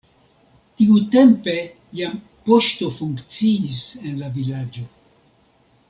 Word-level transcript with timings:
Tiutempe 0.79 1.55
jam 1.99 2.15
poŝto 2.49 2.91
funkciis 2.97 3.85
en 4.03 4.19
la 4.23 4.35
vilaĝo. 4.41 4.91